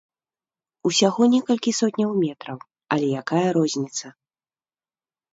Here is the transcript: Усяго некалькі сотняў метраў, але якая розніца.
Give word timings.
Усяго 0.89 1.21
некалькі 1.33 1.73
сотняў 1.79 2.11
метраў, 2.23 2.57
але 2.95 3.05
якая 3.21 3.43
розніца. 3.59 4.07